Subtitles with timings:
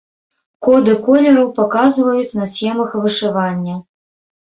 [0.67, 3.75] Коды колераў паказваюць на схемах вышывання.